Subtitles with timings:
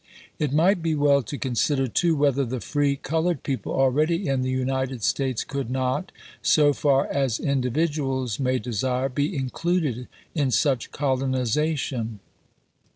[0.39, 4.49] It might be well to consider, too, whether the free colored people already in the
[4.49, 10.89] United States could not, so far as indi viduals may desire, be included in such
[10.91, 12.19] colonization.